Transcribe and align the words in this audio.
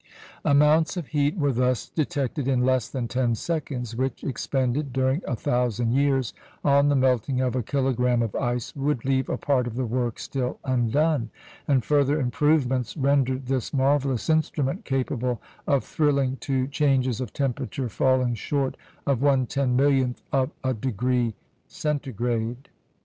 Amounts 0.43 0.97
of 0.97 1.09
heat 1.09 1.37
were 1.37 1.53
thus 1.53 1.87
detected 1.87 2.47
in 2.47 2.65
less 2.65 2.89
than 2.89 3.07
ten 3.07 3.35
seconds, 3.35 3.95
which, 3.95 4.23
expended 4.23 4.91
during 4.91 5.21
a 5.27 5.35
thousand 5.35 5.91
years 5.91 6.33
on 6.63 6.89
the 6.89 6.95
melting 6.95 7.39
of 7.39 7.55
a 7.55 7.61
kilogramme 7.61 8.23
of 8.23 8.33
ice, 8.33 8.75
would 8.75 9.05
leave 9.05 9.29
a 9.29 9.37
part 9.37 9.67
of 9.67 9.75
the 9.75 9.85
work 9.85 10.17
still 10.17 10.57
undone; 10.65 11.29
and 11.67 11.85
further 11.85 12.19
improvements 12.19 12.97
rendered 12.97 13.45
this 13.45 13.75
marvellous 13.75 14.27
instrument 14.27 14.85
capable 14.85 15.39
of 15.67 15.83
thrilling 15.83 16.35
to 16.37 16.65
changes 16.69 17.21
of 17.21 17.31
temperature 17.31 17.87
falling 17.87 18.33
short 18.33 18.77
of 19.05 19.21
one 19.21 19.45
ten 19.45 19.75
millionth 19.75 20.23
of 20.33 20.49
a 20.63 20.73
degree 20.73 21.35
Centigrade. 21.67 22.69